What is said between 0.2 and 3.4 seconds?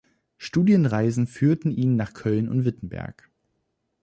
Studienreisen führten ihn nach Köln und Wittenberg.